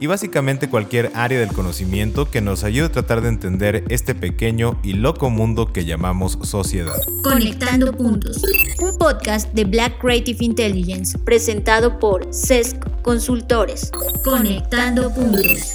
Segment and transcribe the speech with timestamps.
[0.00, 4.78] y básicamente cualquier área del conocimiento que nos ayude a tratar de entender este pequeño
[4.82, 6.96] y loco mundo que llamamos sociedad.
[7.22, 8.42] Conectando Puntos,
[8.80, 13.90] un podcast de Black Creative Intelligence presentado por CESC Consultores.
[14.24, 15.74] Conectando Puntos.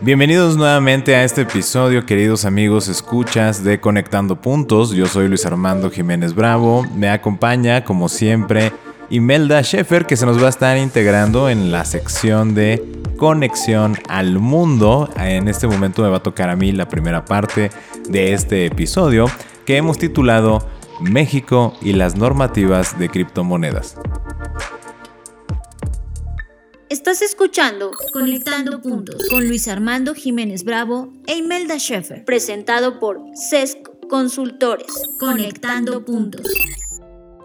[0.00, 4.92] Bienvenidos nuevamente a este episodio, queridos amigos escuchas de Conectando Puntos.
[4.92, 6.86] Yo soy Luis Armando Jiménez Bravo.
[6.94, 8.72] Me acompaña, como siempre,
[9.10, 14.38] Imelda Schaeffer, que se nos va a estar integrando en la sección de Conexión al
[14.38, 15.08] Mundo.
[15.16, 17.70] En este momento me va a tocar a mí la primera parte
[18.08, 19.26] de este episodio,
[19.64, 20.68] que hemos titulado
[21.00, 23.96] México y las normativas de criptomonedas.
[26.90, 33.78] Estás escuchando Conectando Puntos con Luis Armando Jiménez Bravo e Imelda Schaeffer, presentado por CESC
[34.08, 34.92] Consultores.
[35.18, 36.46] Conectando Puntos.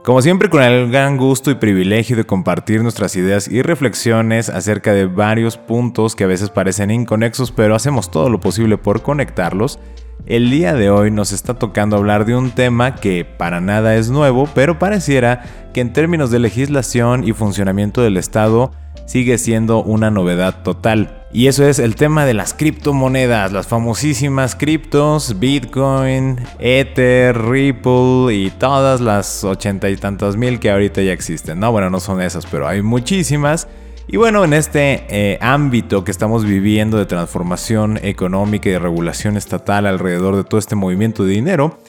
[0.04, 4.92] Como siempre, con el gran gusto y privilegio de compartir nuestras ideas y reflexiones acerca
[4.92, 9.80] de varios puntos que a veces parecen inconexos, pero hacemos todo lo posible por conectarlos.
[10.26, 14.10] El día de hoy nos está tocando hablar de un tema que para nada es
[14.10, 18.72] nuevo, pero pareciera que en términos de legislación y funcionamiento del Estado
[19.06, 21.23] sigue siendo una novedad total.
[21.36, 28.52] Y eso es el tema de las criptomonedas, las famosísimas criptos, Bitcoin, Ether, Ripple y
[28.60, 31.60] todas las ochenta y tantas mil que ahorita ya existen.
[31.60, 33.68] No, bueno, no son esas, pero hay muchísimas.
[34.08, 39.36] Y bueno, en este eh, ámbito que estamos viviendo de transformación económica y de regulación
[39.36, 41.80] estatal alrededor de todo este movimiento de dinero,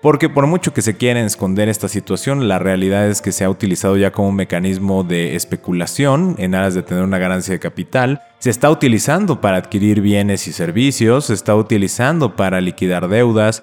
[0.00, 3.50] porque por mucho que se quiera esconder esta situación, la realidad es que se ha
[3.50, 8.20] utilizado ya como un mecanismo de especulación en aras de tener una ganancia de capital.
[8.42, 13.62] Se está utilizando para adquirir bienes y servicios, se está utilizando para liquidar deudas,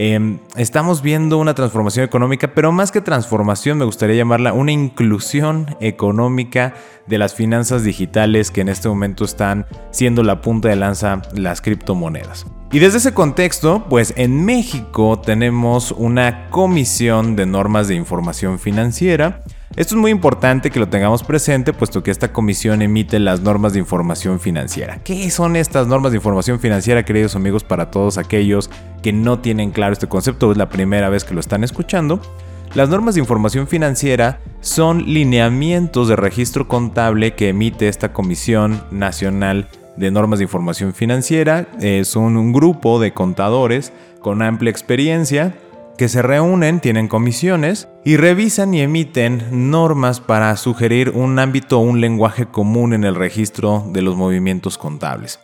[0.00, 5.76] Em, estamos viendo una transformación económica, pero más que transformación me gustaría llamarla una inclusión
[5.80, 6.74] económica
[7.08, 11.60] de las finanzas digitales que en este momento están siendo la punta de lanza las
[11.60, 12.46] criptomonedas.
[12.70, 19.42] Y desde ese contexto, pues en México tenemos una comisión de normas de información financiera
[19.78, 23.74] esto es muy importante que lo tengamos presente, puesto que esta comisión emite las normas
[23.74, 24.98] de información financiera.
[25.04, 28.70] ¿Qué son estas normas de información financiera, queridos amigos, para todos aquellos
[29.04, 30.50] que no tienen claro este concepto?
[30.50, 32.20] Es la primera vez que lo están escuchando.
[32.74, 39.68] Las normas de información financiera son lineamientos de registro contable que emite esta Comisión Nacional
[39.96, 41.68] de Normas de Información Financiera.
[42.02, 45.54] son un grupo de contadores con amplia experiencia
[45.98, 51.82] que se reúnen, tienen comisiones y revisan y emiten normas para sugerir un ámbito o
[51.82, 55.40] un lenguaje común en el registro de los movimientos contables.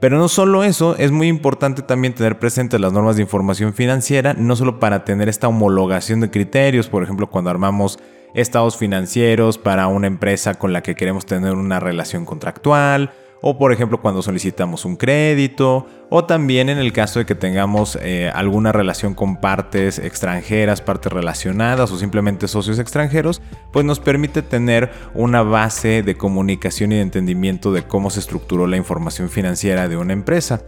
[0.00, 4.32] Pero no solo eso, es muy importante también tener presentes las normas de información financiera,
[4.34, 7.98] no solo para tener esta homologación de criterios, por ejemplo, cuando armamos
[8.32, 13.10] estados financieros para una empresa con la que queremos tener una relación contractual,
[13.48, 17.96] o por ejemplo cuando solicitamos un crédito, o también en el caso de que tengamos
[18.02, 23.40] eh, alguna relación con partes extranjeras, partes relacionadas o simplemente socios extranjeros,
[23.72, 28.66] pues nos permite tener una base de comunicación y de entendimiento de cómo se estructuró
[28.66, 30.62] la información financiera de una empresa.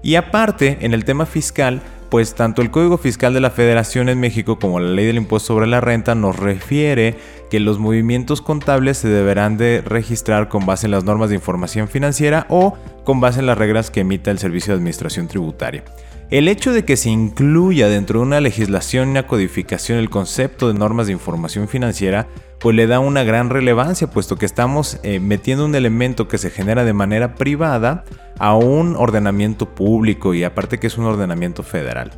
[0.00, 4.18] Y aparte, en el tema fiscal, pues tanto el Código Fiscal de la Federación en
[4.18, 7.16] México como la Ley del Impuesto sobre la Renta nos refiere
[7.50, 11.88] que los movimientos contables se deberán de registrar con base en las normas de información
[11.88, 15.84] financiera o con base en las reglas que emita el Servicio de Administración Tributaria.
[16.30, 20.68] El hecho de que se incluya dentro de una legislación y una codificación el concepto
[20.68, 22.28] de normas de información financiera,
[22.60, 26.50] pues le da una gran relevancia, puesto que estamos eh, metiendo un elemento que se
[26.50, 28.04] genera de manera privada
[28.38, 32.12] a un ordenamiento público y aparte que es un ordenamiento federal.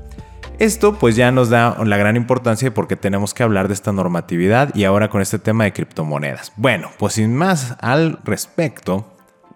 [0.59, 3.75] Esto pues ya nos da la gran importancia de por qué tenemos que hablar de
[3.75, 6.53] esta normatividad y ahora con este tema de criptomonedas.
[6.57, 9.12] Bueno, pues sin más al respecto,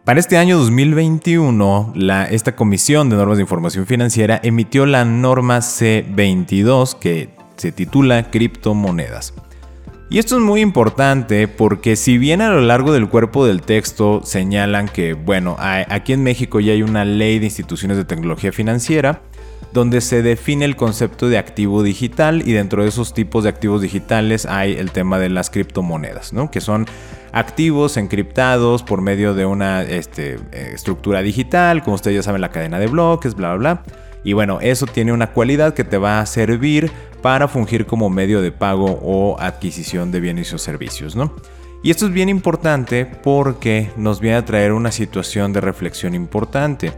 [0.07, 1.95] para este año 2021,
[2.31, 9.35] esta Comisión de Normas de Información Financiera emitió la norma C22 que se titula Criptomonedas.
[10.09, 14.21] Y esto es muy importante porque si bien a lo largo del cuerpo del texto
[14.23, 19.23] señalan que, bueno, aquí en México ya hay una ley de instituciones de tecnología financiera,
[19.77, 23.83] donde se define el concepto de activo digital y dentro de esos tipos de activos
[23.83, 26.51] digitales hay el tema de las criptomonedas, ¿no?
[26.51, 26.87] que son
[27.33, 32.51] activos encriptados por medio de una este, eh, estructura digital, como ustedes ya saben, la
[32.51, 33.83] cadena de bloques, bla, bla, bla.
[34.25, 36.91] Y bueno, eso tiene una cualidad que te va a servir
[37.21, 41.37] para fungir como medio de pago o adquisición de bienes o servicios, ¿no?
[41.83, 46.95] Y esto es bien importante porque nos viene a traer una situación de reflexión importante.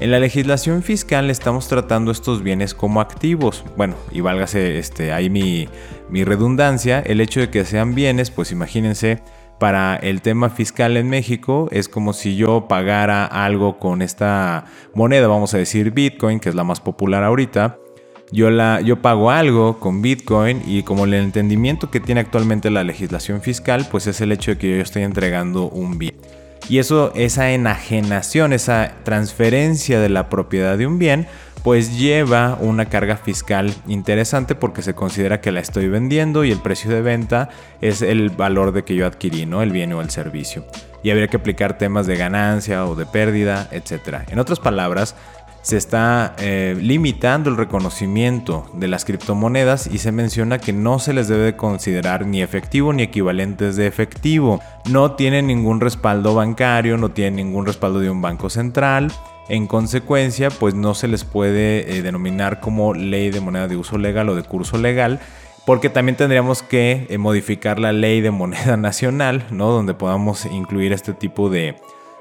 [0.00, 3.62] En la legislación fiscal estamos tratando estos bienes como activos.
[3.76, 5.68] Bueno, y válgase este, ahí mi,
[6.08, 9.20] mi redundancia, el hecho de que sean bienes, pues imagínense,
[9.58, 14.64] para el tema fiscal en México es como si yo pagara algo con esta
[14.94, 17.78] moneda, vamos a decir Bitcoin, que es la más popular ahorita.
[18.32, 22.84] Yo, la, yo pago algo con Bitcoin y como el entendimiento que tiene actualmente la
[22.84, 26.14] legislación fiscal, pues es el hecho de que yo estoy entregando un bien.
[26.68, 31.26] Y eso, esa enajenación, esa transferencia de la propiedad de un bien,
[31.62, 36.60] pues lleva una carga fiscal interesante porque se considera que la estoy vendiendo y el
[36.60, 39.62] precio de venta es el valor de que yo adquirí, ¿no?
[39.62, 40.64] El bien o el servicio.
[41.02, 44.20] Y habría que aplicar temas de ganancia o de pérdida, etc.
[44.28, 45.16] En otras palabras,
[45.62, 51.12] se está eh, limitando el reconocimiento de las criptomonedas y se menciona que no se
[51.12, 54.60] les debe considerar ni efectivo ni equivalentes de efectivo.
[54.88, 59.12] No tienen ningún respaldo bancario, no tienen ningún respaldo de un banco central.
[59.48, 63.98] En consecuencia, pues no se les puede eh, denominar como ley de moneda de uso
[63.98, 65.20] legal o de curso legal,
[65.66, 69.72] porque también tendríamos que eh, modificar la ley de moneda nacional, ¿no?
[69.72, 71.76] Donde podamos incluir este tipo de,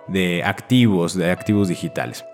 [0.08, 2.26] de activos, de activos digitales.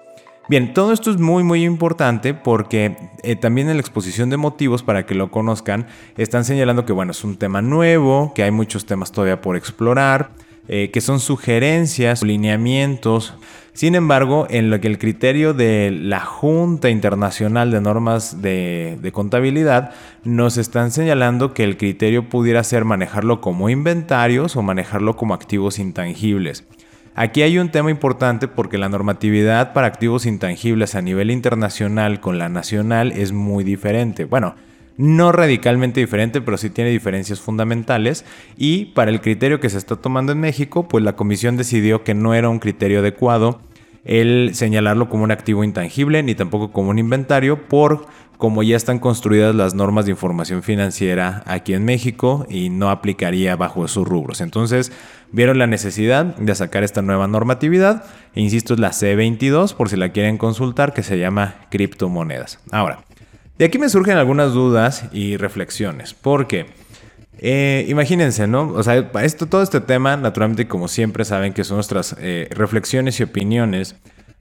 [0.47, 4.83] Bien, todo esto es muy muy importante porque eh, también en la exposición de motivos,
[4.83, 5.87] para que lo conozcan,
[6.17, 10.29] están señalando que bueno, es un tema nuevo, que hay muchos temas todavía por explorar,
[10.67, 13.33] eh, que son sugerencias, lineamientos.
[13.73, 19.11] Sin embargo, en lo que el criterio de la Junta Internacional de Normas de, de
[19.11, 19.93] Contabilidad
[20.23, 25.79] nos están señalando que el criterio pudiera ser manejarlo como inventarios o manejarlo como activos
[25.79, 26.65] intangibles.
[27.17, 32.37] Aquí hay un tema importante porque la normatividad para activos intangibles a nivel internacional con
[32.37, 34.25] la nacional es muy diferente.
[34.25, 34.55] Bueno,
[34.97, 38.25] no radicalmente diferente, pero sí tiene diferencias fundamentales.
[38.57, 42.13] Y para el criterio que se está tomando en México, pues la comisión decidió que
[42.13, 43.61] no era un criterio adecuado
[44.05, 48.05] el señalarlo como un activo intangible ni tampoco como un inventario por
[48.37, 53.55] como ya están construidas las normas de información financiera aquí en México y no aplicaría
[53.55, 54.41] bajo esos rubros.
[54.41, 54.91] Entonces
[55.31, 58.03] vieron la necesidad de sacar esta nueva normatividad
[58.33, 62.59] e insisto es la C22 por si la quieren consultar que se llama criptomonedas.
[62.71, 62.99] Ahora,
[63.57, 66.65] de aquí me surgen algunas dudas y reflexiones porque...
[67.39, 68.69] Eh, imagínense, ¿no?
[68.69, 73.19] O sea, esto, todo este tema, naturalmente, como siempre saben que son nuestras eh, reflexiones
[73.19, 73.95] y opiniones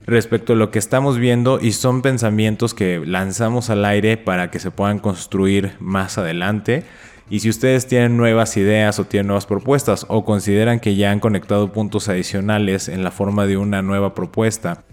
[0.05, 4.59] respecto a lo que estamos viendo y son pensamientos que lanzamos al aire para que
[4.59, 6.83] se puedan construir más adelante.
[7.29, 11.19] Y si ustedes tienen nuevas ideas o tienen nuevas propuestas o consideran que ya han
[11.19, 14.83] conectado puntos adicionales en la forma de una nueva propuesta,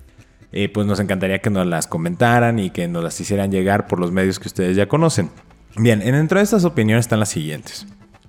[0.50, 3.98] eh, pues nos encantaría que nos las comentaran y que nos las hicieran llegar por
[3.98, 5.30] los medios que ustedes ya conocen.
[5.76, 7.86] Bien, dentro de estas opiniones están las siguientes.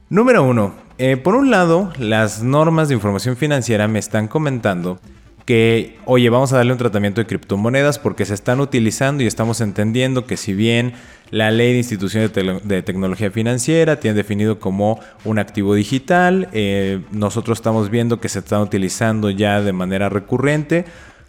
[0.09, 4.99] Número uno, eh, por un lado, las normas de información financiera me están comentando
[5.45, 9.59] que, oye, vamos a darle un tratamiento de criptomonedas porque se están utilizando y estamos
[9.59, 10.93] entendiendo que si bien
[11.31, 17.57] la ley de instituciones de, tecnología financiera tiene definido como un activo digital, eh, nosotros
[17.57, 20.85] estamos viendo que se están utilizando ya de manera recurrente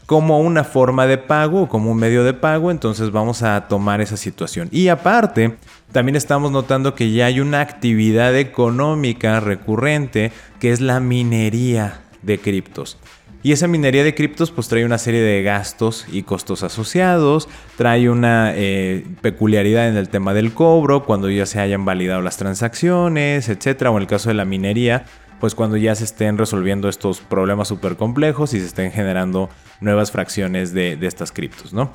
[0.07, 4.17] como una forma de pago como un medio de pago, entonces vamos a tomar esa
[4.17, 4.69] situación.
[4.71, 5.57] Y aparte,
[5.93, 12.39] también estamos notando que ya hay una actividad económica recurrente que es la minería de
[12.39, 12.99] criptos.
[13.45, 17.47] Y esa minería de criptos pues trae una serie de gastos y costos asociados,
[17.77, 22.39] trae una eh, peculiaridad en el tema del cobro, cuando ya se hayan validado las
[22.39, 25.05] transacciones, etcétera, o en el caso de la minería,
[25.41, 29.49] pues cuando ya se estén resolviendo estos problemas súper complejos y se estén generando
[29.81, 31.93] nuevas fracciones de, estas criptos, ¿no?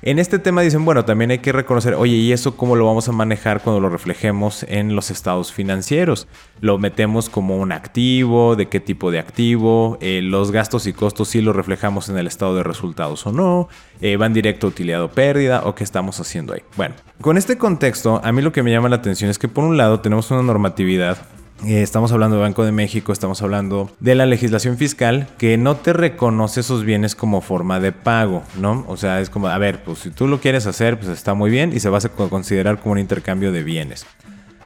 [0.00, 3.08] En este tema dicen, bueno, también hay que reconocer, oye, ¿y eso cómo lo vamos
[3.08, 6.28] a manejar cuando lo reflejemos en los estados financieros?
[6.60, 8.54] ¿Lo metemos como un activo?
[8.54, 9.98] ¿De qué tipo de activo?
[10.00, 13.68] Eh, ¿Los gastos y costos sí los reflejamos en el estado de resultados o no?
[14.00, 15.62] Eh, ¿Van directo a utilidad o pérdida?
[15.64, 16.62] ¿O qué estamos haciendo ahí?
[16.76, 19.64] Bueno, con este contexto, a mí lo que me llama la atención es que por
[19.64, 21.18] un lado tenemos una normatividad
[21.64, 25.76] eh, estamos hablando de Banco de México, estamos hablando de la legislación fiscal que no
[25.76, 28.84] te reconoce esos bienes como forma de pago, ¿no?
[28.86, 31.50] O sea, es como, a ver, pues si tú lo quieres hacer, pues está muy
[31.50, 34.06] bien y se va a considerar como un intercambio de bienes.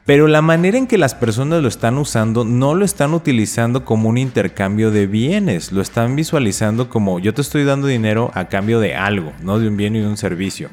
[0.05, 4.09] Pero la manera en que las personas lo están usando no lo están utilizando como
[4.09, 8.79] un intercambio de bienes, lo están visualizando como yo te estoy dando dinero a cambio
[8.81, 10.69] de algo, no de un bien y de un servicio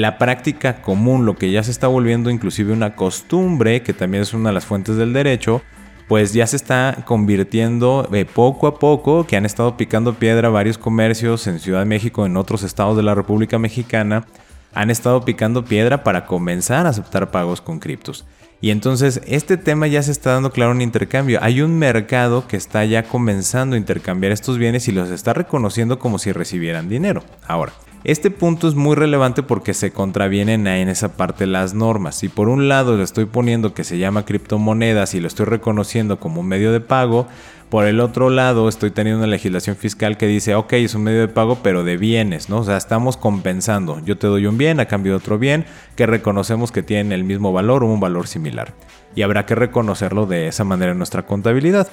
[0.00, 4.32] la práctica común, lo que ya se está volviendo inclusive una costumbre, que también es
[4.32, 5.62] una de las fuentes del derecho,
[6.08, 10.78] pues ya se está convirtiendo eh, poco a poco, que han estado picando piedra varios
[10.78, 14.26] comercios en Ciudad de México, en otros estados de la República Mexicana,
[14.74, 18.26] han estado picando piedra para comenzar a aceptar pagos con criptos.
[18.62, 21.40] Y entonces este tema ya se está dando claro en intercambio.
[21.42, 25.98] Hay un mercado que está ya comenzando a intercambiar estos bienes y los está reconociendo
[25.98, 27.24] como si recibieran dinero.
[27.46, 27.72] Ahora,
[28.04, 32.16] este punto es muy relevante porque se contravienen en esa parte las normas.
[32.16, 36.18] Si por un lado le estoy poniendo que se llama criptomonedas y lo estoy reconociendo
[36.18, 37.28] como un medio de pago,
[37.72, 41.20] por el otro lado, estoy teniendo una legislación fiscal que dice, ok, es un medio
[41.20, 42.58] de pago, pero de bienes, ¿no?
[42.58, 43.98] O sea, estamos compensando.
[44.04, 45.64] Yo te doy un bien a cambio de otro bien
[45.96, 48.74] que reconocemos que tienen el mismo valor o un valor similar.
[49.14, 51.88] Y habrá que reconocerlo de esa manera en nuestra contabilidad.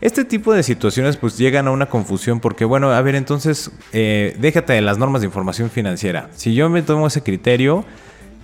[0.00, 4.36] Este tipo de situaciones pues llegan a una confusión porque bueno, a ver, entonces eh,
[4.38, 6.28] déjate de las normas de información financiera.
[6.34, 7.82] Si yo me tomo ese criterio,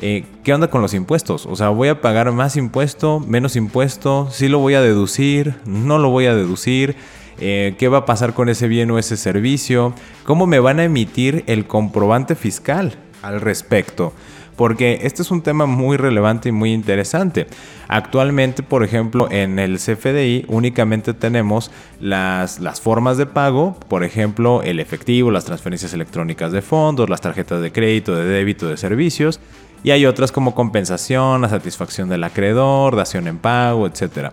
[0.00, 1.44] eh, ¿qué onda con los impuestos?
[1.44, 4.28] O sea, ¿voy a pagar más impuesto, menos impuesto?
[4.30, 5.54] ¿Sí lo voy a deducir?
[5.66, 6.96] ¿No lo voy a deducir?
[7.38, 9.94] Eh, ¿Qué va a pasar con ese bien o ese servicio?
[10.24, 14.14] ¿Cómo me van a emitir el comprobante fiscal al respecto?
[14.62, 17.48] Porque este es un tema muy relevante y muy interesante.
[17.88, 24.62] Actualmente, por ejemplo, en el CFDI únicamente tenemos las, las formas de pago, por ejemplo,
[24.62, 29.40] el efectivo, las transferencias electrónicas de fondos, las tarjetas de crédito, de débito, de servicios,
[29.82, 34.30] y hay otras como compensación, la satisfacción del acreedor, dación en pago, etc.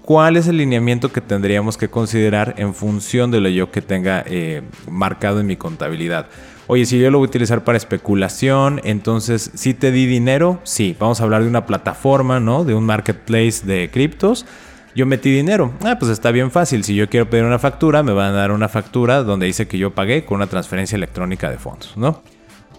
[0.00, 4.24] ¿Cuál es el lineamiento que tendríamos que considerar en función de lo yo que tenga
[4.26, 6.28] eh, marcado en mi contabilidad?
[6.70, 10.94] Oye, si yo lo voy a utilizar para especulación, entonces si te di dinero, sí,
[11.00, 12.62] vamos a hablar de una plataforma, ¿no?
[12.64, 14.44] De un marketplace de criptos.
[14.94, 15.72] Yo metí dinero.
[15.82, 16.84] Ah, pues está bien fácil.
[16.84, 19.78] Si yo quiero pedir una factura, me van a dar una factura donde dice que
[19.78, 22.22] yo pagué con una transferencia electrónica de fondos, ¿no?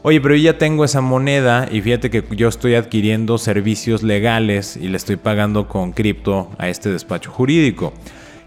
[0.03, 4.77] Oye, pero yo ya tengo esa moneda y fíjate que yo estoy adquiriendo servicios legales
[4.77, 7.91] y le estoy pagando con cripto a este despacho jurídico.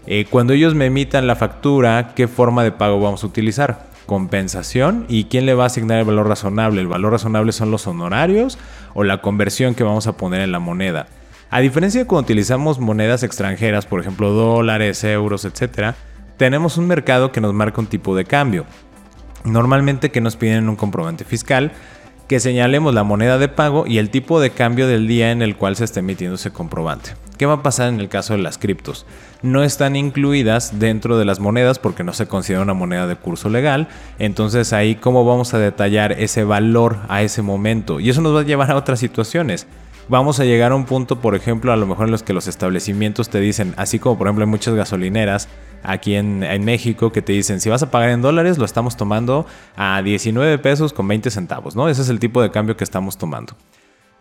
[0.07, 3.92] Eh, cuando ellos me emitan la factura, ¿qué forma de pago vamos a utilizar?
[4.05, 6.81] Compensación y quién le va a asignar el valor razonable.
[6.81, 8.57] El valor razonable son los honorarios
[8.93, 11.07] o la conversión que vamos a poner en la moneda.
[11.49, 15.95] A diferencia de cuando utilizamos monedas extranjeras, por ejemplo dólares, euros, etc.,
[16.37, 18.65] tenemos un mercado que nos marca un tipo de cambio.
[19.43, 21.71] Normalmente que nos piden un comprobante fiscal
[22.27, 25.55] que señalemos la moneda de pago y el tipo de cambio del día en el
[25.55, 27.11] cual se está emitiendo ese comprobante.
[27.37, 29.05] ¿Qué va a pasar en el caso de las criptos?
[29.43, 33.49] No están incluidas dentro de las monedas porque no se considera una moneda de curso
[33.49, 33.87] legal.
[34.17, 37.99] Entonces ahí cómo vamos a detallar ese valor a ese momento.
[37.99, 39.67] Y eso nos va a llevar a otras situaciones
[40.09, 42.47] vamos a llegar a un punto, por ejemplo, a lo mejor en los que los
[42.47, 45.47] establecimientos te dicen, así como por ejemplo en muchas gasolineras
[45.83, 49.45] aquí en, México, que te dicen, si vas a pagar en dólares, lo estamos tomando
[49.75, 51.89] a 19 pesos con 20 centavos, ¿no?
[51.89, 53.55] Ese es el tipo de cambio que estamos tomando.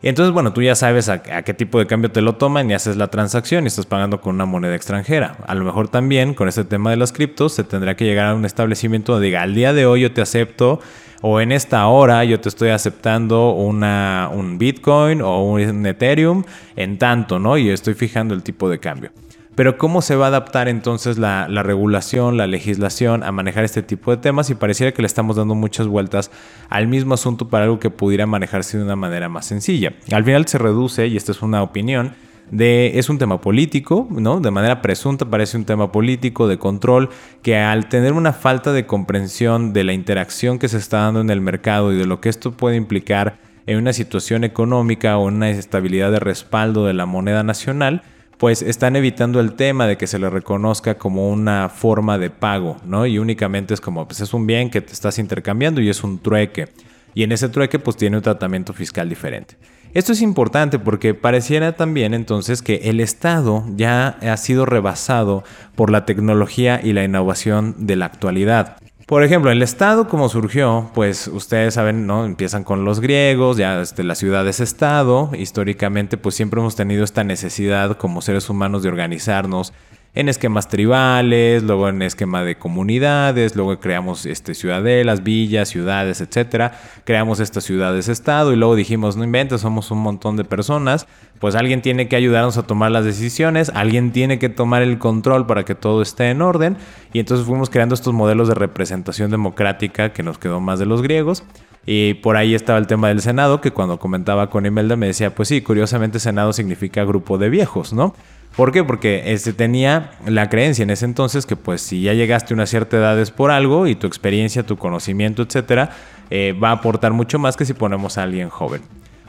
[0.02, 2.74] Y entonces, bueno, tú ya sabes a, qué tipo de cambio te lo toman y
[2.74, 5.36] haces la transacción y estás pagando con una moneda extranjera.
[5.46, 8.34] A lo mejor también con este tema de las criptos se tendrá que llegar a
[8.34, 10.80] un establecimiento donde diga, al día de hoy yo te acepto
[11.20, 16.42] o en esta hora yo te estoy aceptando una, un Bitcoin o un Ethereum
[16.74, 17.56] en tanto, ¿no?
[17.56, 19.12] Y estoy fijando el tipo de cambio.
[19.54, 24.10] Pero ¿cómo se va a adaptar entonces la, regulación, la legislación a manejar este tipo
[24.10, 24.48] de temas?
[24.48, 26.30] Y pareciera que le estamos dando muchas vueltas
[26.70, 29.92] al mismo asunto para algo que pudiera manejarse de una manera más sencilla.
[30.10, 32.14] Al final se reduce, y esta es una opinión,
[32.50, 34.40] de, es un tema político, ¿no?
[34.40, 37.10] De manera presunta parece un tema político de control
[37.42, 41.30] que al tener una falta de comprensión de la interacción que se está dando en
[41.30, 45.36] el mercado y de lo que esto puede implicar en una situación económica o en
[45.36, 48.02] una estabilidad de respaldo de la moneda nacional,
[48.42, 52.76] pues están evitando el tema de que se le reconozca como una forma de pago,
[52.84, 53.06] ¿no?
[53.06, 56.18] Y únicamente es como, pues es un bien que te estás intercambiando y es un
[56.18, 56.66] trueque.
[57.14, 59.54] Y en ese trueque pues tiene un tratamiento fiscal diferente.
[59.94, 65.44] Esto es importante porque pareciera también entonces que el Estado ya ha sido rebasado
[65.76, 68.81] por la tecnología y la innovación de la actualidad.
[69.12, 72.24] Por ejemplo, el Estado como surgió, pues ustedes saben, ¿no?
[72.24, 75.28] Empiezan con los griegos, ya desde la ciudad es Estado.
[75.36, 79.74] Históricamente, pues siempre hemos tenido esta necesidad como seres humanos de organizarnos
[80.14, 86.78] en esquemas tribales, luego en esquema de comunidades, luego creamos este, ciudadelas, villas, ciudades, etcétera.
[87.04, 91.06] Creamos estas ciudades-estado y luego dijimos, no inventes, somos un montón de personas,
[91.38, 95.46] pues alguien tiene que ayudarnos a tomar las decisiones, alguien tiene que tomar el control
[95.46, 96.76] para que todo esté en orden
[97.14, 101.00] y entonces fuimos creando estos modelos de representación democrática que nos quedó más de los
[101.00, 101.42] griegos.
[101.84, 105.34] Y por ahí estaba el tema del Senado, que cuando comentaba con Imelda me decía,
[105.34, 108.14] pues sí, curiosamente Senado significa grupo de viejos, ¿no?
[108.56, 108.84] ¿Por qué?
[108.84, 112.66] Porque este, tenía la creencia en ese entonces que pues si ya llegaste a una
[112.66, 115.90] cierta edad es por algo y tu experiencia, tu conocimiento, etcétera,
[116.28, 118.82] eh, va a aportar mucho más que si ponemos a alguien joven.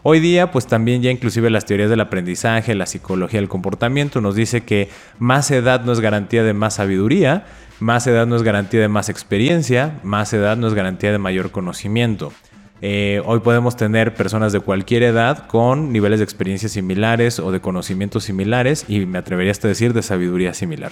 [0.06, 4.36] Hoy día, pues también ya inclusive las teorías del aprendizaje, la psicología del comportamiento nos
[4.36, 7.46] dice que más edad no es garantía de más sabiduría,
[7.80, 11.52] más edad no es garantía de más experiencia, más edad no es garantía de mayor
[11.52, 12.34] conocimiento.
[12.86, 17.62] Eh, hoy podemos tener personas de cualquier edad con niveles de experiencia similares o de
[17.62, 20.92] conocimientos similares y me atrevería hasta decir de sabiduría similar.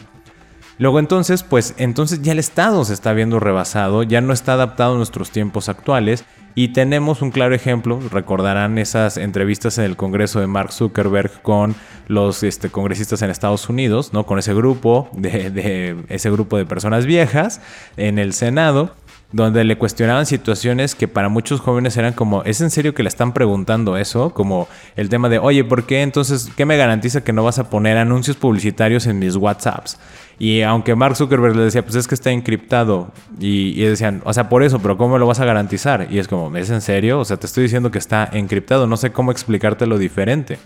[0.77, 4.93] Luego entonces, pues entonces ya el Estado se está viendo rebasado, ya no está adaptado
[4.93, 6.23] a nuestros tiempos actuales
[6.55, 11.75] y tenemos un claro ejemplo, recordarán esas entrevistas en el Congreso de Mark Zuckerberg con
[12.07, 14.25] los este, congresistas en Estados Unidos, ¿no?
[14.25, 17.61] Con ese grupo de, ese grupo de personas viejas
[17.97, 18.95] en el Senado
[19.31, 23.09] donde le cuestionaban situaciones que para muchos jóvenes eran como, ¿es en serio que le
[23.09, 24.33] están preguntando eso?
[24.33, 27.69] Como el tema de, oye, ¿por qué entonces, qué me garantiza que no vas a
[27.69, 29.97] poner anuncios publicitarios en mis WhatsApps?
[30.37, 33.11] Y aunque Mark Zuckerberg le decía, pues es que está encriptado.
[33.39, 36.07] Y, decían, o sea, por eso, pero ¿cómo lo vas a garantizar?
[36.09, 37.19] Y es como, ¿es en serio?
[37.19, 40.57] O sea, te estoy diciendo que está encriptado, no sé cómo explicártelo diferente.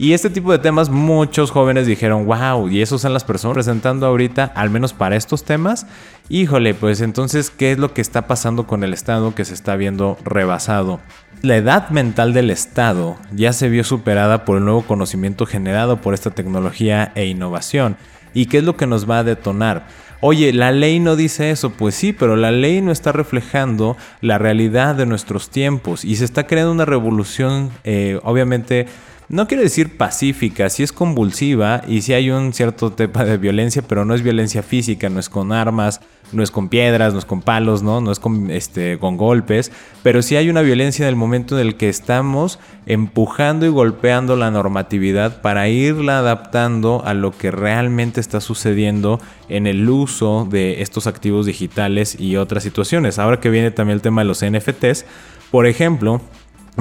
[0.00, 4.06] Y este tipo de temas muchos jóvenes dijeron, wow, y esos son las personas presentando
[4.06, 5.86] ahorita, al menos para estos temas.
[6.30, 9.76] Híjole, pues entonces, ¿qué es lo que está pasando con el Estado que se está
[9.76, 11.00] viendo rebasado?
[11.42, 16.14] La edad mental del Estado ya se vio superada por el nuevo conocimiento generado por
[16.14, 17.98] esta tecnología e innovación.
[18.32, 19.86] ¿Y qué es lo que nos va a detonar?
[20.22, 24.38] Oye, la ley no dice eso, pues sí, pero la ley no está reflejando la
[24.38, 28.86] realidad de nuestros tiempos y se está creando una revolución, eh, obviamente,
[29.30, 33.80] no quiero decir pacífica, sí es convulsiva y sí hay un cierto tema de violencia,
[33.80, 36.00] pero no es violencia física, no es con armas,
[36.32, 38.00] no es con piedras, no es con palos, ¿no?
[38.00, 39.70] No es con, este, con golpes,
[40.02, 44.34] pero sí hay una violencia en el momento en el que estamos empujando y golpeando
[44.34, 50.82] la normatividad para irla adaptando a lo que realmente está sucediendo en el uso de
[50.82, 53.20] estos activos digitales y otras situaciones.
[53.20, 55.06] Ahora que viene también el tema de los NFTs,
[55.52, 56.20] por ejemplo,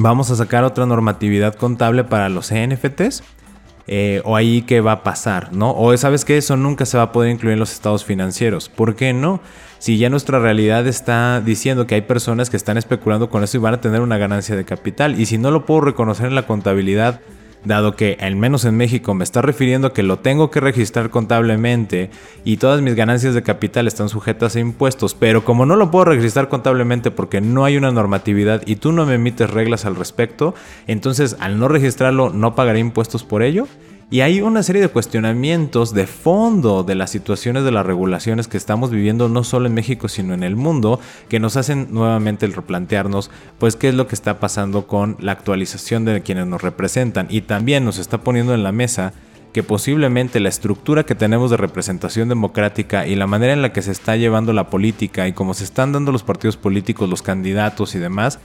[0.01, 3.23] vamos a sacar otra normatividad contable para los NFTs.
[3.91, 5.71] Eh, o ahí qué va a pasar, ¿no?
[5.75, 8.69] O sabes que eso nunca se va a poder incluir en los estados financieros.
[8.69, 9.41] ¿Por qué no?
[9.79, 13.61] Si ya nuestra realidad está diciendo que hay personas que están especulando con eso y
[13.61, 15.19] van a tener una ganancia de capital.
[15.19, 17.21] Y si no lo puedo reconocer en la contabilidad
[17.65, 22.09] dado que al menos en México me está refiriendo que lo tengo que registrar contablemente
[22.43, 26.05] y todas mis ganancias de capital están sujetas a impuestos, pero como no lo puedo
[26.05, 30.55] registrar contablemente porque no hay una normatividad y tú no me emites reglas al respecto,
[30.87, 33.67] entonces al no registrarlo no pagaré impuestos por ello.
[34.11, 38.57] Y hay una serie de cuestionamientos de fondo de las situaciones de las regulaciones que
[38.57, 42.53] estamos viviendo no solo en México sino en el mundo que nos hacen nuevamente el
[42.53, 47.27] replantearnos pues qué es lo que está pasando con la actualización de quienes nos representan.
[47.29, 49.13] Y también nos está poniendo en la mesa
[49.53, 53.83] que posiblemente la estructura que tenemos de representación democrática y la manera en la que
[53.83, 57.93] se está llevando la política y cómo se están dando los partidos políticos, los candidatos
[57.93, 58.39] y demás,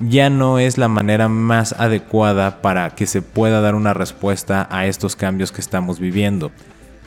[0.00, 4.86] ya no es la manera más adecuada para que se pueda dar una respuesta a
[4.86, 6.50] estos cambios que estamos viviendo.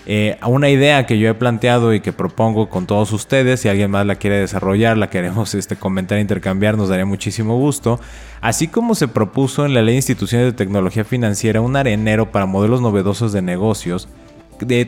[0.06, 3.92] Eh, una idea que yo he planteado y que propongo con todos ustedes, si alguien
[3.92, 8.00] más la quiere desarrollar, la queremos este, comentar intercambiar, nos daría muchísimo gusto.
[8.42, 12.46] Así como se propuso en la Ley de Instituciones de Tecnología Financiera un arenero para
[12.46, 14.08] modelos novedosos de negocios,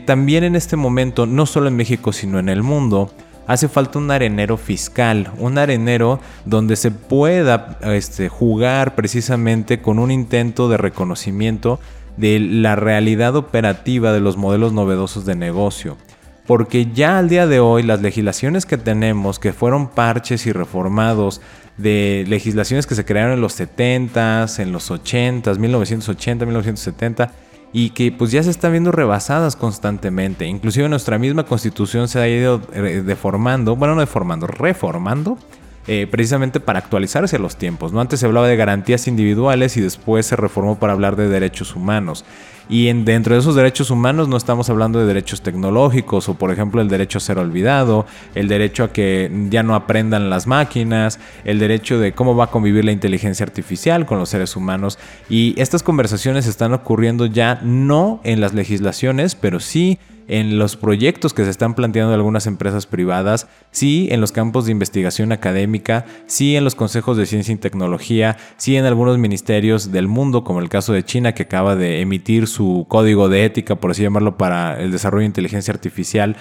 [0.05, 3.11] también en este momento, no solo en México, sino en el mundo,
[3.47, 10.11] hace falta un arenero fiscal, un arenero donde se pueda este, jugar precisamente con un
[10.11, 11.79] intento de reconocimiento
[12.17, 15.97] de la realidad operativa de los modelos novedosos de negocio.
[16.45, 21.41] Porque ya al día de hoy las legislaciones que tenemos, que fueron parches y reformados
[21.77, 27.31] de legislaciones que se crearon en los 70s, en los 80s, 1980, 1970,
[27.73, 30.45] y que pues ya se están viendo rebasadas constantemente.
[30.45, 35.37] Inclusive nuestra misma constitución se ha ido eh, deformando, bueno, no deformando, reformando.
[35.87, 37.91] Eh, precisamente para actualizarse a los tiempos.
[37.91, 38.01] ¿no?
[38.01, 42.23] Antes se hablaba de garantías individuales y después se reformó para hablar de derechos humanos.
[42.69, 46.51] Y en, dentro de esos derechos humanos no estamos hablando de derechos tecnológicos o por
[46.51, 51.19] ejemplo el derecho a ser olvidado, el derecho a que ya no aprendan las máquinas,
[51.45, 54.99] el derecho de cómo va a convivir la inteligencia artificial con los seres humanos.
[55.29, 61.33] Y estas conversaciones están ocurriendo ya no en las legislaciones, pero sí en los proyectos
[61.33, 66.55] que se están planteando algunas empresas privadas, sí en los campos de investigación académica, sí
[66.55, 70.69] en los consejos de ciencia y tecnología, sí en algunos ministerios del mundo, como el
[70.69, 74.79] caso de China, que acaba de emitir su código de ética, por así llamarlo, para
[74.81, 76.37] el desarrollo de inteligencia artificial.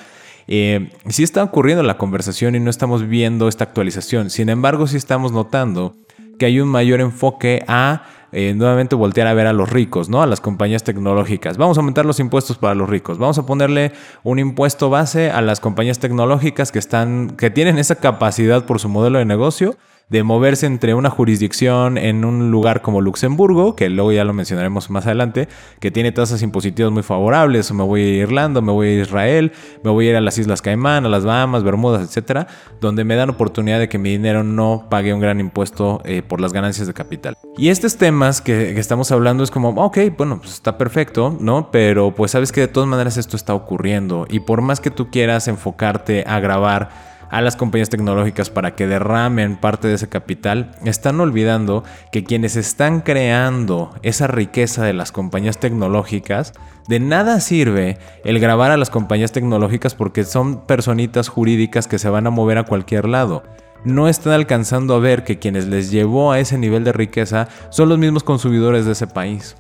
[0.47, 4.31] Eh, sí está ocurriendo la conversación y no estamos viendo esta actualización.
[4.31, 5.95] Sin embargo, sí estamos notando
[6.39, 10.23] que hay un mayor enfoque a eh, nuevamente voltear a ver a los ricos, ¿no?
[10.23, 11.57] A las compañías tecnológicas.
[11.57, 13.19] Vamos a aumentar los impuestos para los ricos.
[13.19, 17.97] Vamos a ponerle un impuesto base a las compañías tecnológicas que están, que tienen esa
[17.97, 19.77] capacidad por su modelo de negocio
[20.11, 24.91] de moverse entre una jurisdicción en un lugar como Luxemburgo, que luego ya lo mencionaremos
[24.91, 29.03] más adelante, que tiene tasas impositivas muy favorables, me voy a Irlanda, me voy a
[29.03, 29.53] Israel,
[29.85, 32.49] me voy a ir a las Islas Caimán, a las Bahamas, Bermudas, etcétera,
[32.81, 36.41] donde me dan oportunidad de que mi dinero no pague un gran impuesto eh, por
[36.41, 37.37] las ganancias de capital.
[37.57, 41.71] Y estos temas que, que estamos hablando es como, ok, bueno, pues está perfecto, ¿no?
[41.71, 45.09] Pero pues sabes que de todas maneras esto está ocurriendo y por más que tú
[45.09, 50.73] quieras enfocarte a grabar a las compañías tecnológicas para que derramen parte de ese capital,
[50.85, 56.53] están olvidando que quienes están creando esa riqueza de las compañías tecnológicas,
[56.89, 62.09] de nada sirve el grabar a las compañías tecnológicas porque son personitas jurídicas que se
[62.09, 63.43] van a mover a cualquier lado
[63.85, 67.89] no están alcanzando a ver que quienes les llevó a ese nivel de riqueza son
[67.89, 69.57] los mismos consumidores de ese país.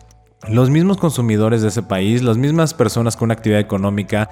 [0.49, 4.31] Los mismos consumidores de ese país, las mismas personas con actividad económica,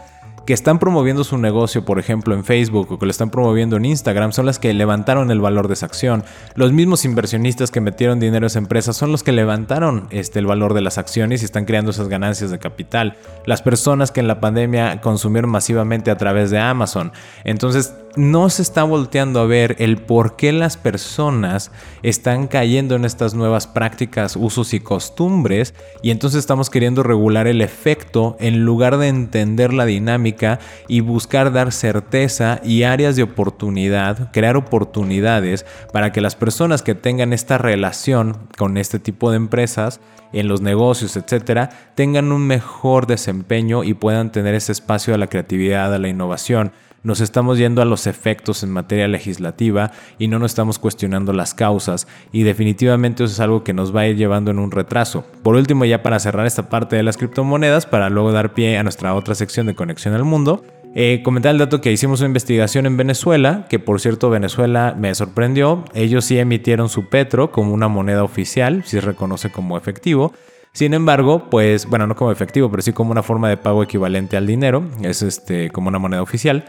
[0.49, 3.85] que están promoviendo su negocio, por ejemplo, en Facebook o que lo están promoviendo en
[3.85, 6.25] Instagram, son las que levantaron el valor de esa acción.
[6.55, 10.47] Los mismos inversionistas que metieron dinero a esa empresa son los que levantaron este, el
[10.47, 13.19] valor de las acciones y están creando esas ganancias de capital.
[13.45, 17.13] Las personas que en la pandemia consumieron masivamente a través de Amazon.
[17.45, 21.71] Entonces, no se está volteando a ver el por qué las personas
[22.03, 27.63] están cayendo en estas nuevas prácticas, usos y costumbres y entonces estamos queriendo regular el
[27.63, 34.33] efecto en lugar de entender la dinámica y buscar dar certeza y áreas de oportunidad,
[34.33, 40.01] crear oportunidades para que las personas que tengan esta relación con este tipo de empresas
[40.33, 45.29] en los negocios, etcétera, tengan un mejor desempeño y puedan tener ese espacio a la
[45.29, 50.39] creatividad, a la innovación nos estamos yendo a los efectos en materia legislativa y no
[50.39, 52.07] nos estamos cuestionando las causas.
[52.33, 55.25] Y definitivamente eso es algo que nos va a ir llevando en un retraso.
[55.43, 58.83] Por último, ya para cerrar esta parte de las criptomonedas, para luego dar pie a
[58.83, 62.87] nuestra otra sección de conexión al mundo, eh, comentar el dato que hicimos una investigación
[62.87, 67.89] en Venezuela, que por cierto Venezuela me sorprendió, ellos sí emitieron su petro como una
[67.89, 70.33] moneda oficial, si se reconoce como efectivo,
[70.73, 74.37] sin embargo, pues, bueno, no como efectivo, pero sí como una forma de pago equivalente
[74.37, 76.65] al dinero, es este, como una moneda oficial.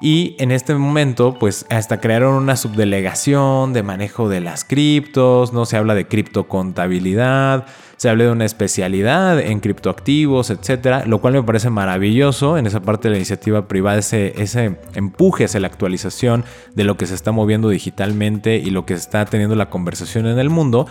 [0.00, 5.64] Y en este momento, pues hasta crearon una subdelegación de manejo de las criptos, no
[5.66, 7.64] se habla de criptocontabilidad,
[7.96, 12.80] se habla de una especialidad en criptoactivos, etcétera, lo cual me parece maravilloso en esa
[12.82, 17.14] parte de la iniciativa privada, ese, ese empuje hacia la actualización de lo que se
[17.14, 20.86] está moviendo digitalmente y lo que está teniendo la conversación en el mundo.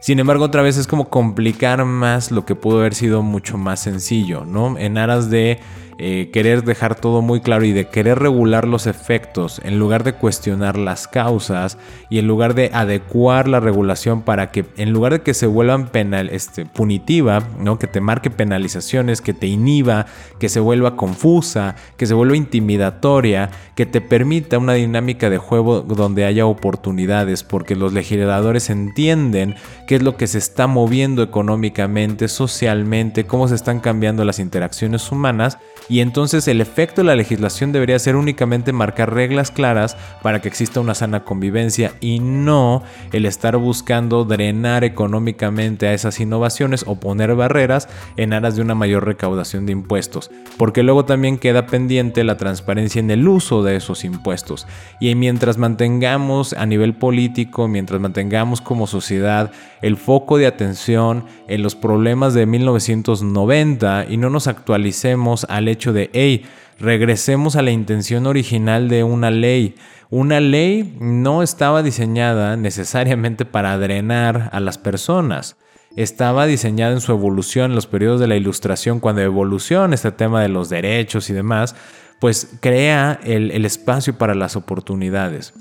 [0.00, 3.80] Sin embargo, otra vez es como complicar más lo que pudo haber sido mucho más
[3.80, 4.78] sencillo, ¿no?
[4.78, 5.58] En aras de
[6.00, 10.12] eh, querer dejar todo muy claro y de querer regular los efectos en lugar de
[10.12, 11.76] cuestionar las causas
[12.08, 15.88] y en lugar de adecuar la regulación para que en lugar de que se vuelvan
[15.88, 17.80] penal, este, punitiva, ¿no?
[17.80, 20.06] que te marque penalizaciones, que te inhiba,
[20.38, 25.80] que se vuelva confusa, que se vuelva intimidatoria, que te permita una dinámica de juego
[25.80, 29.56] donde haya oportunidades, porque los legisladores entienden
[29.88, 35.10] qué es lo que se está moviendo económicamente, socialmente, cómo se están cambiando las interacciones
[35.10, 40.40] humanas y entonces el efecto de la legislación debería ser únicamente marcar reglas claras para
[40.40, 46.84] que exista una sana convivencia y no el estar buscando drenar económicamente a esas innovaciones
[46.86, 51.66] o poner barreras en aras de una mayor recaudación de impuestos, porque luego también queda
[51.66, 54.66] pendiente la transparencia en el uso de esos impuestos.
[55.00, 59.50] Y mientras mantengamos a nivel político, mientras mantengamos como sociedad
[59.82, 65.77] el foco de atención en los problemas de 1990 y no nos actualicemos al hecho
[65.78, 66.44] hecho de, hey,
[66.78, 69.76] regresemos a la intención original de una ley.
[70.10, 75.56] Una ley no estaba diseñada necesariamente para drenar a las personas.
[75.96, 80.42] Estaba diseñada en su evolución en los periodos de la ilustración, cuando evoluciona este tema
[80.42, 81.74] de los derechos y demás,
[82.20, 85.54] pues crea el, el espacio para las oportunidades.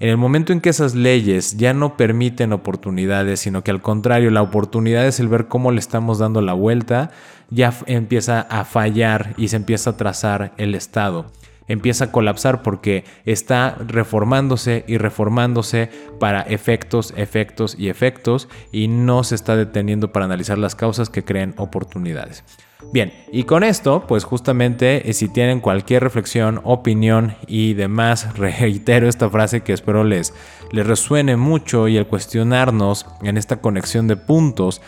[0.00, 4.30] En el momento en que esas leyes ya no permiten oportunidades, sino que al contrario,
[4.30, 7.10] la oportunidad es el ver cómo le estamos dando la vuelta,
[7.50, 11.26] ya empieza a fallar y se empieza a trazar el Estado.
[11.70, 19.22] Empieza a colapsar porque está reformándose y reformándose para efectos, efectos y efectos y no
[19.24, 22.44] se está deteniendo para analizar las causas que creen oportunidades.
[22.92, 29.08] Bien, y con esto, pues justamente eh, si tienen cualquier reflexión, opinión y demás, reitero
[29.08, 30.34] esta frase que espero les,
[30.72, 34.80] les resuene mucho y el cuestionarnos en esta conexión de puntos,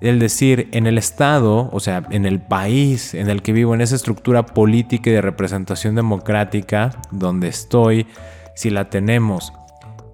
[0.00, 3.80] el decir en el Estado, o sea, en el país en el que vivo, en
[3.80, 8.06] esa estructura política y de representación democrática donde estoy,
[8.54, 9.52] si la tenemos,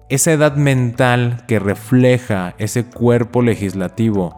[0.09, 4.37] esa edad mental que refleja ese cuerpo legislativo,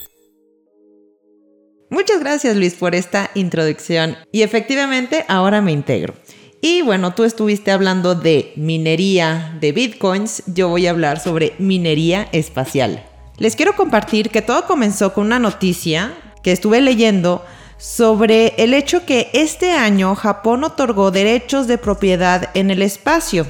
[1.89, 6.13] Muchas gracias Luis por esta introducción y efectivamente ahora me integro.
[6.61, 12.29] Y bueno, tú estuviste hablando de minería de bitcoins, yo voy a hablar sobre minería
[12.31, 13.08] espacial.
[13.39, 17.45] Les quiero compartir que todo comenzó con una noticia que estuve leyendo
[17.77, 23.47] sobre el hecho que este año Japón otorgó derechos de propiedad en el espacio.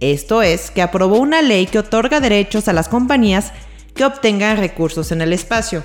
[0.00, 3.52] Esto es, que aprobó una ley que otorga derechos a las compañías
[3.94, 5.82] que obtengan recursos en el espacio.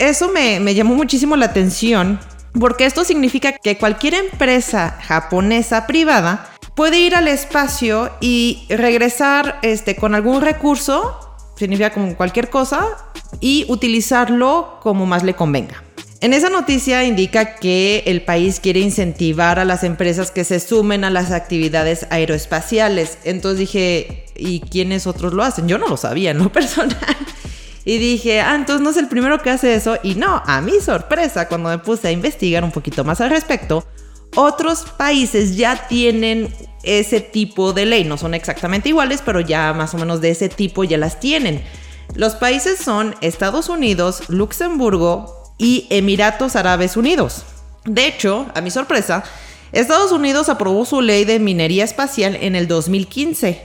[0.00, 2.18] Eso me, llamó muchísimo la atención
[2.58, 9.94] porque esto significa que cualquier empresa japonesa privada puede ir al espacio y regresar este,
[9.94, 12.86] con algún recurso significa como cualquier cosa,
[13.40, 15.82] y utilizarlo como más le convenga.
[16.20, 21.02] En esa noticia indica que el país quiere incentivar a las empresas que se sumen
[21.02, 23.18] a las actividades aeroespaciales.
[23.24, 25.66] Entonces dije, ¿y quiénes otros lo hacen?
[25.66, 26.96] Yo no lo sabía en lo personal.
[27.84, 29.98] Y dije, ah, entonces no es el primero que hace eso.
[30.04, 33.84] Y no, a mi sorpresa, cuando me puse a investigar un poquito más al respecto,
[34.34, 38.04] otros países ya tienen ese tipo de ley.
[38.04, 41.62] No son exactamente iguales, pero ya más o menos de ese tipo ya las tienen.
[42.14, 47.44] Los países son Estados Unidos, Luxemburgo y Emiratos Árabes Unidos.
[47.84, 49.24] De hecho, a mi sorpresa,
[49.72, 53.62] Estados Unidos aprobó su ley de minería espacial en el 2015,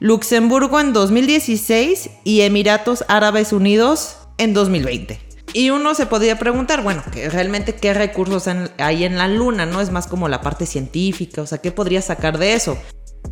[0.00, 5.25] Luxemburgo en 2016 y Emiratos Árabes Unidos en 2020.
[5.52, 9.80] Y uno se podría preguntar, bueno, realmente qué recursos hay en la luna, ¿no?
[9.80, 12.76] Es más como la parte científica, o sea, ¿qué podría sacar de eso?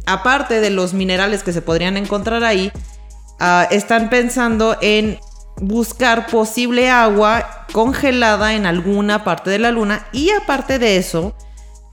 [0.06, 2.72] Aparte de los minerales que se podrían encontrar ahí,
[3.40, 5.18] ah, están pensando en
[5.60, 11.36] buscar posible agua congelada en alguna parte de la luna y aparte de eso,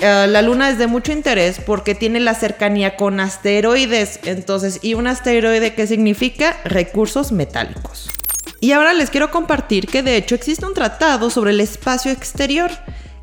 [0.02, 4.94] ah, la luna es de mucho interés porque tiene la cercanía con asteroides, entonces, ¿y
[4.94, 6.58] un asteroide qué significa?
[6.64, 8.10] Recursos metálicos.
[8.62, 12.70] Y ahora les quiero compartir que de hecho existe un tratado sobre el espacio exterior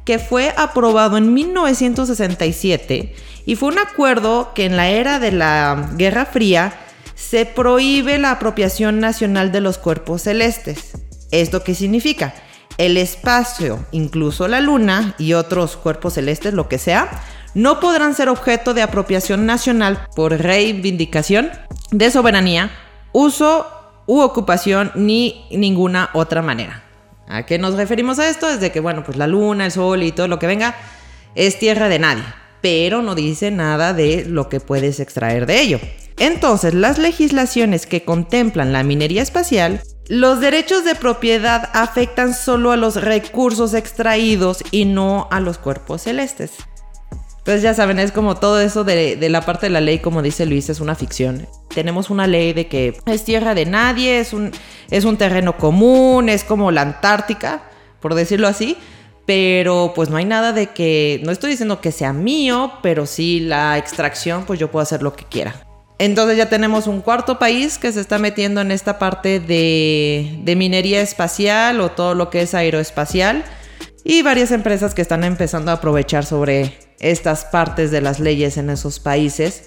[0.05, 3.14] que fue aprobado en 1967
[3.46, 6.72] y fue un acuerdo que en la era de la Guerra Fría
[7.14, 10.92] se prohíbe la apropiación nacional de los cuerpos celestes.
[11.31, 12.35] ¿Esto qué significa?
[12.77, 17.22] El espacio, incluso la luna y otros cuerpos celestes, lo que sea,
[17.55, 21.53] no podrán ser objeto de apropiación nacional por reivindicación
[21.92, 22.72] de soberanía,
[23.12, 23.78] uso
[24.16, 26.83] ocupación ni ninguna otra manera.
[27.29, 28.49] ¿A qué nos referimos a esto?
[28.49, 30.75] Es de que, bueno, pues la luna, el sol y todo lo que venga
[31.35, 32.25] es tierra de nadie,
[32.62, 35.81] pero no dice nada de lo que puedes extraer de ello.
[36.18, 42.77] Entonces, las legislaciones que contemplan la minería espacial, los derechos de propiedad afectan solo a
[42.77, 46.53] los recursos extraídos y no a los cuerpos celestes.
[47.49, 50.45] Entonces ya saben, es como todo eso de, la parte de la ley, como dice
[50.45, 51.49] Luis, es una ficción.
[51.75, 54.51] Tenemos una ley de que es tierra de nadie, es un,
[54.91, 57.63] es un terreno común, es como la Antártica,
[58.01, 58.77] por decirlo así.
[59.25, 63.41] Pero pues no hay nada de que, no estoy diciendo que sea mío, pero sí
[63.41, 65.55] la extracción, pues yo puedo hacer lo que quiera.
[65.99, 70.55] Entonces ya tenemos un cuarto país que se está metiendo en esta parte de, de
[70.55, 73.43] minería espacial o todo lo que es aeroespacial
[74.05, 78.71] y varias empresas que están empezando a aprovechar sobre estas partes de las leyes en
[78.71, 79.65] esos países.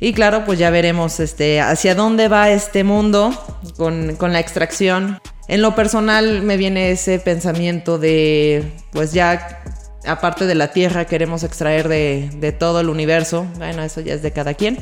[0.00, 3.32] Y claro, pues ya veremos este, hacia dónde va este mundo
[3.76, 5.20] con, con la extracción.
[5.46, 9.62] En lo personal me viene ese pensamiento de, pues ya
[10.06, 13.46] aparte de la Tierra queremos extraer de, de, todo el universo.
[13.56, 14.78] Bueno, eso ya es de cada quien.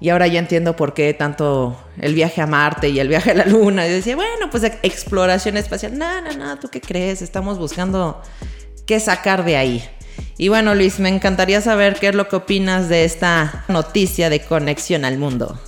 [0.00, 3.34] Y ahora ya entiendo por qué tanto el viaje a Marte y el viaje a
[3.34, 3.86] la Luna.
[3.86, 5.96] Y decía, bueno, pues exploración espacial.
[5.98, 7.22] No, no, no, ¿tú qué crees?
[7.22, 8.20] Estamos buscando
[8.86, 9.84] qué sacar de ahí.
[10.36, 14.40] Y bueno, Luis, me encantaría saber qué es lo que opinas de esta noticia de
[14.44, 15.58] conexión al mundo.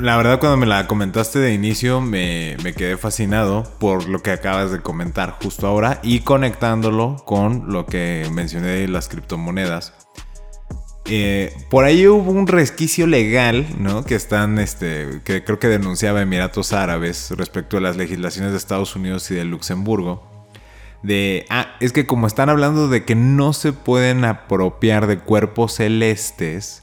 [0.00, 4.30] La verdad, cuando me la comentaste de inicio, me, me, quedé fascinado por lo que
[4.30, 9.92] acabas de comentar justo ahora y conectándolo con lo que mencioné de las criptomonedas.
[11.04, 14.04] Eh, por ahí hubo un resquicio legal, ¿no?
[14.04, 18.94] Que están, este, que creo que denunciaba Emiratos Árabes respecto a las legislaciones de Estados
[18.94, 20.31] Unidos y de Luxemburgo.
[21.02, 25.74] De, ah, es que como están hablando de que no se pueden apropiar de cuerpos
[25.74, 26.82] celestes,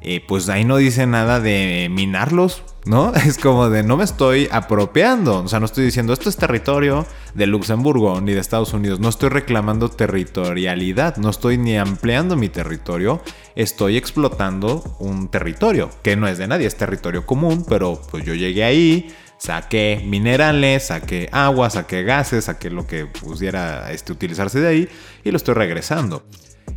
[0.00, 3.12] eh, pues ahí no dice nada de minarlos, ¿no?
[3.26, 7.04] Es como de no me estoy apropiando, o sea, no estoy diciendo esto es territorio
[7.34, 12.48] de Luxemburgo ni de Estados Unidos, no estoy reclamando territorialidad, no estoy ni ampliando mi
[12.48, 13.20] territorio,
[13.56, 18.34] estoy explotando un territorio que no es de nadie, es territorio común, pero pues yo
[18.34, 24.68] llegué ahí, saqué minerales, saqué agua, saqué gases, saqué lo que pudiera este, utilizarse de
[24.68, 24.88] ahí
[25.24, 26.24] y lo estoy regresando.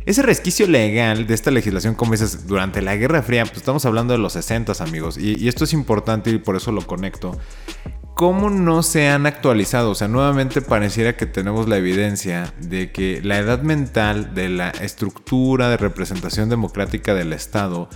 [0.06, 4.14] Ese resquicio legal de esta legislación, como dices, durante la Guerra Fría, pues estamos hablando
[4.14, 7.38] de los 60 amigos, y, y esto es importante y por eso lo conecto.
[8.14, 9.90] ¿Cómo no se han actualizado?
[9.90, 14.70] O sea, nuevamente pareciera que tenemos la evidencia de que la edad mental de la
[14.70, 17.88] estructura de representación democrática del Estado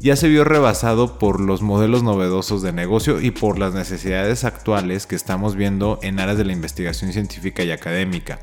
[0.00, 5.06] ya se vio rebasado por los modelos novedosos de negocio y por las necesidades actuales
[5.06, 8.38] que estamos viendo en áreas de la investigación científica y académica.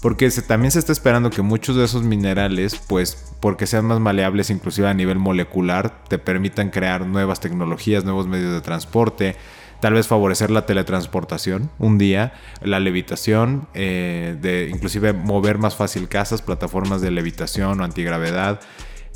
[0.00, 4.48] Porque también se está esperando que muchos de esos minerales, pues porque sean más maleables
[4.50, 9.36] inclusive a nivel molecular, te permitan crear nuevas tecnologías, nuevos medios de transporte,
[9.80, 16.08] tal vez favorecer la teletransportación un día, la levitación, eh, de inclusive mover más fácil
[16.08, 18.60] casas, plataformas de levitación o antigravedad.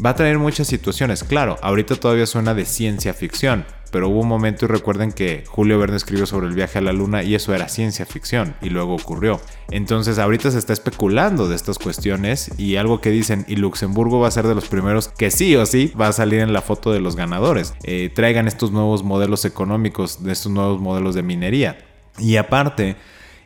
[0.04, 4.26] Va a traer muchas situaciones, claro, ahorita todavía suena de ciencia ficción, pero hubo un
[4.26, 7.54] momento y recuerden que Julio Verne escribió sobre el viaje a la luna y eso
[7.54, 9.40] era ciencia ficción y luego ocurrió.
[9.70, 14.26] Entonces ahorita se está especulando de estas cuestiones y algo que dicen y Luxemburgo va
[14.26, 16.90] a ser de los primeros que sí o sí va a salir en la foto
[16.90, 17.72] de los ganadores.
[17.84, 21.78] Eh, traigan estos nuevos modelos económicos, de estos nuevos modelos de minería.
[22.18, 22.96] Y aparte,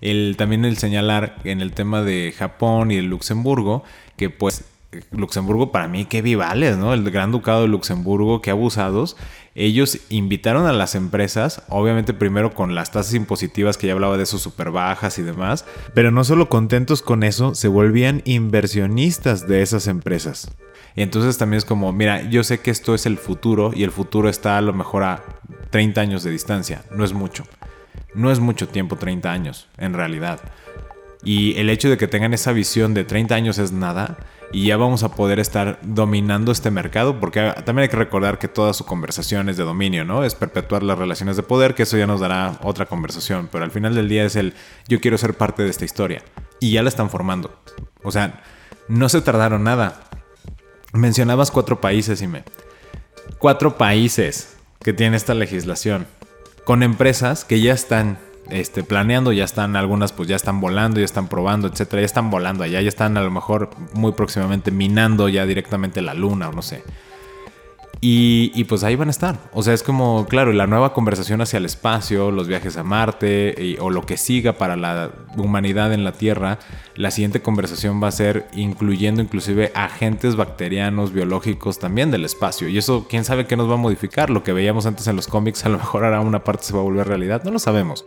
[0.01, 3.85] el, también el señalar en el tema de Japón y el Luxemburgo,
[4.16, 4.64] que pues
[5.11, 6.94] Luxemburgo para mí qué vivales, ¿no?
[6.94, 9.16] El Gran Ducado de Luxemburgo, qué abusados.
[9.55, 14.25] Ellos invitaron a las empresas, obviamente primero con las tasas impositivas que ya hablaba de
[14.25, 19.62] esos súper bajas y demás, pero no solo contentos con eso, se volvían inversionistas de
[19.62, 20.51] esas empresas.
[20.94, 23.90] Y entonces también es como, mira, yo sé que esto es el futuro y el
[23.90, 25.25] futuro está a lo mejor a
[25.70, 27.44] 30 años de distancia, no es mucho.
[28.14, 30.40] No es mucho tiempo 30 años, en realidad.
[31.22, 34.16] Y el hecho de que tengan esa visión de 30 años es nada
[34.53, 38.49] y ya vamos a poder estar dominando este mercado, porque también hay que recordar que
[38.49, 40.25] toda su conversación es de dominio, ¿no?
[40.25, 43.71] Es perpetuar las relaciones de poder, que eso ya nos dará otra conversación, pero al
[43.71, 44.55] final del día es el
[44.89, 46.23] yo quiero ser parte de esta historia.
[46.61, 47.59] Y ya la están formando.
[48.03, 48.43] O sea,
[48.89, 50.01] no se tardaron nada.
[50.93, 52.45] Mencionabas cuatro países, y me.
[53.39, 56.07] Cuatro países que tienen esta legislación.
[56.65, 58.19] Con empresas que ya están
[58.51, 62.31] este, planeando, ya están algunas pues ya están volando, ya están probando, etcétera, ya están
[62.31, 66.53] volando allá, ya están a lo mejor muy próximamente minando ya directamente la luna o
[66.53, 66.83] no sé.
[68.01, 69.39] Y, pues ahí van a estar.
[69.53, 73.79] O sea, es como, claro, la nueva conversación hacia el espacio, los viajes a Marte
[73.81, 76.59] o lo que siga para la humanidad en la Tierra,
[76.95, 82.69] la siguiente conversación va a ser incluyendo inclusive agentes bacterianos, biológicos también del espacio.
[82.69, 84.29] Y eso, quién sabe qué nos va a modificar.
[84.31, 86.81] Lo que veíamos antes en los cómics, a lo mejor ahora una parte se va
[86.81, 88.05] a volver realidad, no lo sabemos.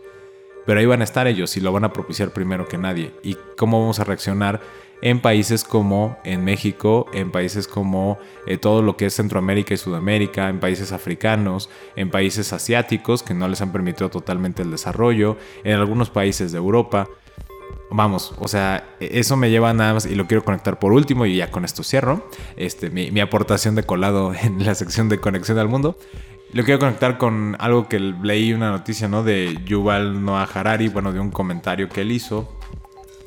[0.70, 3.10] Pero ahí van a estar ellos y lo van a propiciar primero que nadie.
[3.24, 4.60] ¿Y cómo vamos a reaccionar
[5.02, 9.78] en países como en México, en países como eh, todo lo que es Centroamérica y
[9.78, 15.36] Sudamérica, en países africanos, en países asiáticos que no les han permitido totalmente el desarrollo,
[15.64, 17.08] en algunos países de Europa?
[17.90, 21.34] Vamos, o sea, eso me lleva nada más y lo quiero conectar por último y
[21.34, 22.30] ya con esto cierro.
[22.56, 25.98] Este, mi, mi aportación de colado en la sección de conexión al mundo.
[26.52, 29.22] Lo quiero conectar con algo que leí una noticia, ¿no?
[29.22, 32.58] De Yuval Noah Harari, bueno, de un comentario que él hizo,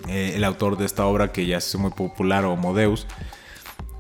[0.10, 3.08] eh, el autor de esta obra que ya es muy popular, Homo Deus.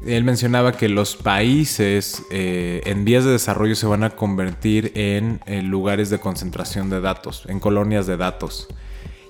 [0.05, 5.39] Él mencionaba que los países eh, en vías de desarrollo se van a convertir en,
[5.45, 8.67] en, lugares de concentración de datos, en colonias de datos.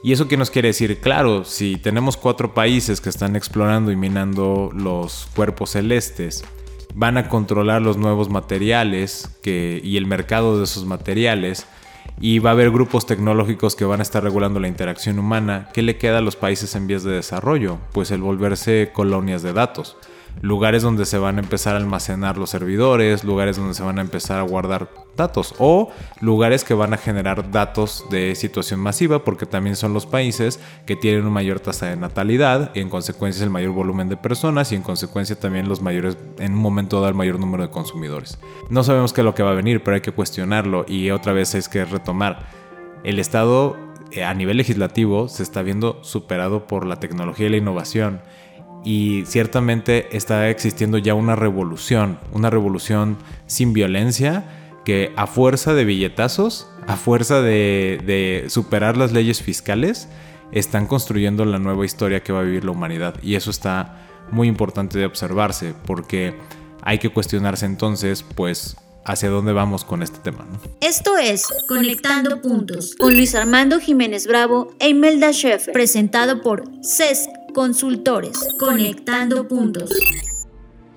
[0.04, 1.00] ¿Y eso qué nos quiere decir?
[1.02, 6.44] Claro, si tenemos cuatro países que están explorando y minando los cuerpos celestes,
[6.96, 11.68] van a controlar los nuevos materiales que, y el mercado de esos materiales
[12.20, 15.70] y va a haber grupos tecnológicos que van a estar regulando la interacción humana.
[15.74, 17.80] ¿Qué le queda a los países en vías de desarrollo?
[17.92, 19.98] Pues el volverse colonias de datos
[20.42, 24.02] lugares donde se van a empezar a almacenar los servidores, lugares donde se van a
[24.02, 29.46] empezar a guardar datos o lugares que van a generar datos de situación masiva porque
[29.46, 33.50] también son los países que tienen una mayor tasa de natalidad y en consecuencia el
[33.50, 37.16] mayor volumen de personas y en consecuencia también los mayores en un momento dado el
[37.16, 38.40] mayor número de consumidores.
[38.70, 41.34] No sabemos qué es lo que va a venir, pero hay que cuestionarlo y otra
[41.34, 42.48] vez es que retomar
[43.04, 43.78] el Estado
[44.12, 48.22] eh, a nivel legislativo se está viendo superado por la tecnología y la innovación
[48.84, 53.18] y ciertamente está existiendo ya una revolución, una revolución
[53.48, 54.44] sin violencia
[54.84, 60.10] que a fuerza de billetazos, a fuerza de, superar las leyes fiscales,
[60.52, 63.16] están construyendo la nueva historia que va a vivir la humanidad.
[63.24, 66.36] Y eso está muy importante de observarse porque
[66.82, 68.76] hay que cuestionarse entonces, pues,
[69.06, 70.46] hacia dónde vamos con este tema.
[70.82, 77.43] Esto es Conectando Puntos con Luis Armando Jiménez Bravo e Imelda Sheffer, presentado por CESC
[77.54, 79.92] Consultores, conectando puntos.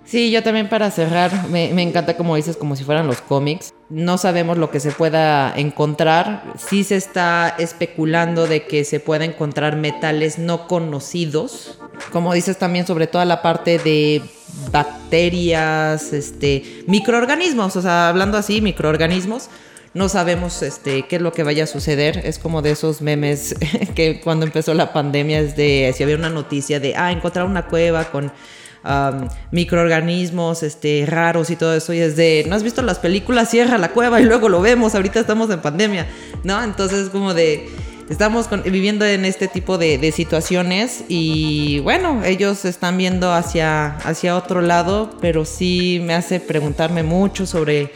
[0.07, 3.75] Sí, yo también para cerrar, me, encanta como dices, como si fueran los cómics.
[3.91, 6.45] No sabemos lo que se pueda encontrar.
[6.57, 11.79] Sí se está especulando de que se pueda encontrar metales no conocidos.
[12.13, 14.23] Como dices también sobre toda la parte de
[14.71, 19.51] bacterias, este, microorganismos, o sea, hablando así, microorganismos
[19.97, 22.21] no sabemos este, qué es lo que vaya a suceder.
[22.25, 23.55] Es como de esos memes
[23.95, 27.67] que cuando empezó la pandemia es de si había una noticia de, ah, encontrar una
[27.67, 28.31] cueva con
[29.51, 31.93] microorganismos este, raros y todo eso.
[31.93, 33.51] Y es de, ¿no has visto las películas?
[33.51, 34.95] Cierra la cueva y luego lo vemos.
[34.95, 36.07] Ahorita estamos en pandemia,
[36.45, 36.63] ¿no?
[36.63, 37.69] Entonces como de...
[38.09, 44.37] Estamos viviendo en este tipo de, de, situaciones y bueno, ellos están viendo hacia, hacia
[44.37, 47.91] otro lado, pero sí me hace preguntarme mucho sobre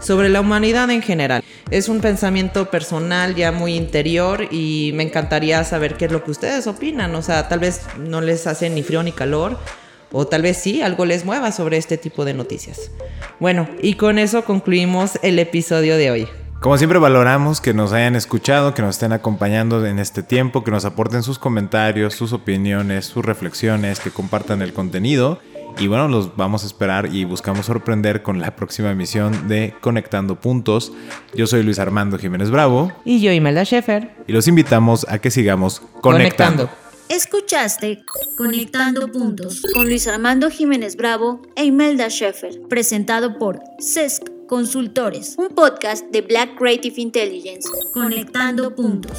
[0.00, 1.44] sobre la humanidad en general.
[1.70, 6.32] Es un pensamiento personal ya muy interior y me encantaría saber qué es lo que
[6.32, 7.14] ustedes opinan.
[7.14, 9.58] O sea, tal vez no les hace ni frío ni calor.
[10.12, 12.90] O tal vez sí, algo les mueva sobre este tipo de noticias.
[13.38, 16.28] Bueno, y con eso concluimos el episodio de hoy.
[16.60, 20.70] Como siempre valoramos que nos hayan escuchado, que nos estén acompañando en este tiempo, que
[20.70, 25.40] nos aporten sus comentarios, sus opiniones, sus reflexiones, que compartan el contenido.
[25.78, 30.40] Y bueno, los vamos a esperar y buscamos sorprender con la próxima emisión de Conectando
[30.40, 30.92] Puntos.
[31.34, 32.92] Yo soy Luis Armando Jiménez Bravo.
[33.04, 34.10] Y yo, Imelda Schaefer.
[34.26, 36.68] Y los invitamos a que sigamos conectando.
[37.08, 38.04] Escuchaste
[38.36, 45.48] Conectando Puntos con Luis Armando Jiménez Bravo e Imelda Schaefer, presentado por CESC Consultores, un
[45.48, 47.68] podcast de Black Creative Intelligence.
[47.92, 49.18] Conectando Puntos.